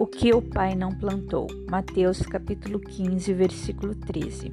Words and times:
o 0.00 0.06
que 0.06 0.32
o 0.32 0.40
pai 0.40 0.74
não 0.74 0.92
plantou. 0.92 1.46
Mateus 1.70 2.22
capítulo 2.22 2.80
15, 2.80 3.34
versículo 3.34 3.94
13. 3.94 4.50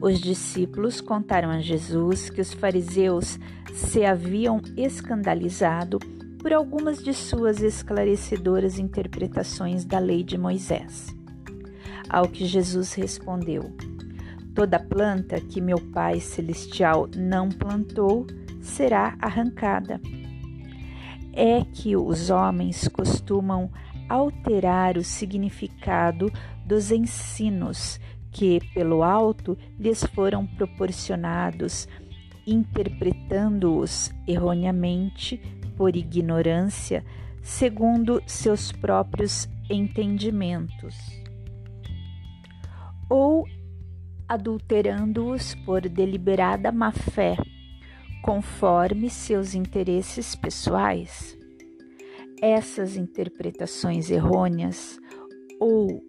Os 0.00 0.20
discípulos 0.20 1.00
contaram 1.00 1.50
a 1.50 1.58
Jesus 1.58 2.30
que 2.30 2.40
os 2.40 2.52
fariseus 2.52 3.40
se 3.74 4.04
haviam 4.04 4.62
escandalizado 4.76 5.98
por 6.38 6.52
algumas 6.52 7.02
de 7.02 7.12
suas 7.12 7.60
esclarecedoras 7.60 8.78
interpretações 8.78 9.84
da 9.84 9.98
lei 9.98 10.22
de 10.22 10.38
Moisés. 10.38 11.08
Ao 12.08 12.28
que 12.28 12.46
Jesus 12.46 12.94
respondeu: 12.94 13.72
Toda 14.54 14.78
planta 14.78 15.40
que 15.40 15.60
meu 15.60 15.80
Pai 15.92 16.20
Celestial 16.20 17.08
não 17.16 17.48
plantou 17.48 18.28
será 18.60 19.16
arrancada. 19.20 20.00
É 21.32 21.64
que 21.64 21.96
os 21.96 22.30
homens 22.30 22.86
costumam 22.86 23.68
alterar 24.08 24.96
o 24.96 25.04
significado 25.04 26.32
dos 26.64 26.90
ensinos 26.90 28.00
que, 28.30 28.60
pelo 28.74 29.02
alto, 29.02 29.56
lhes 29.78 30.04
foram 30.04 30.46
proporcionados, 30.46 31.88
interpretando-os 32.46 34.12
erroneamente 34.26 35.38
por 35.76 35.96
ignorância, 35.96 37.04
segundo 37.42 38.22
seus 38.26 38.72
próprios 38.72 39.48
entendimentos, 39.70 40.96
ou 43.08 43.46
adulterando-os 44.28 45.54
por 45.54 45.88
deliberada 45.88 46.70
má-fé, 46.70 47.36
conforme 48.22 49.08
seus 49.08 49.54
interesses 49.54 50.34
pessoais. 50.34 51.37
Essas 52.40 52.96
interpretações 52.96 54.10
errôneas 54.10 55.00
ou 55.58 56.04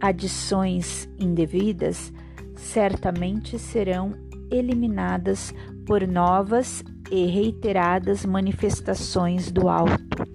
adições 0.00 1.08
indevidas 1.18 2.12
certamente 2.56 3.58
serão 3.58 4.12
eliminadas 4.50 5.54
por 5.86 6.06
novas 6.06 6.82
e 7.10 7.26
reiteradas 7.26 8.26
manifestações 8.26 9.52
do 9.52 9.68
alto, 9.68 10.26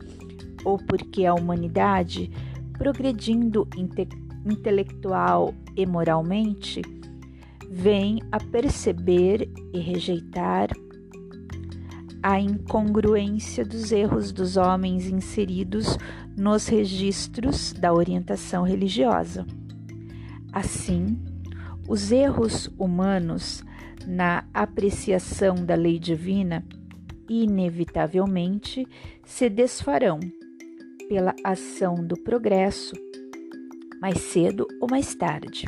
ou 0.63 0.77
porque 0.77 1.25
a 1.25 1.33
humanidade, 1.33 2.31
progredindo 2.77 3.67
inte 3.75 4.07
intelectual 4.45 5.53
e 5.75 5.85
moralmente, 5.85 6.81
vem 7.69 8.19
a 8.31 8.39
perceber 8.39 9.49
e 9.73 9.79
rejeitar 9.79 10.69
a 12.23 12.39
incongruência 12.39 13.65
dos 13.65 13.91
erros 13.91 14.31
dos 14.31 14.55
homens 14.55 15.07
inseridos 15.07 15.97
nos 16.37 16.67
registros 16.67 17.73
da 17.73 17.93
orientação 17.93 18.63
religiosa. 18.63 19.45
Assim, 20.53 21.19
os 21.85 22.13
erros 22.13 22.69
humanos 22.79 23.61
na 24.07 24.45
apreciação 24.53 25.55
da 25.65 25.75
lei 25.75 25.99
divina 25.99 26.65
inevitavelmente 27.29 28.87
se 29.25 29.49
desfarão 29.49 30.19
pela 31.09 31.35
ação 31.43 31.95
do 31.95 32.15
progresso, 32.15 32.95
mais 34.01 34.19
cedo 34.19 34.65
ou 34.79 34.87
mais 34.89 35.13
tarde, 35.13 35.65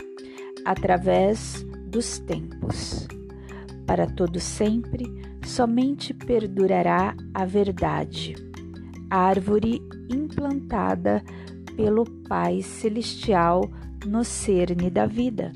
através 0.63 1.65
dos 1.87 2.17
tempos. 2.19 3.07
Para 3.85 4.07
todo 4.07 4.39
sempre, 4.39 5.05
somente 5.45 6.13
perdurará 6.13 7.15
a 7.33 7.45
verdade, 7.45 8.35
árvore 9.09 9.81
implantada 10.09 11.23
pelo 11.75 12.03
Pai 12.27 12.61
Celestial 12.61 13.61
no 14.06 14.23
cerne 14.23 14.89
da 14.89 15.06
vida 15.06 15.51